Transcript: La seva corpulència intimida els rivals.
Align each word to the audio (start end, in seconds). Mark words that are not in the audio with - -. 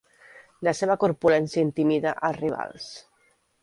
La 0.67 0.73
seva 0.79 0.95
corpulència 1.05 1.69
intimida 1.69 2.17
els 2.31 2.43
rivals. 2.43 2.93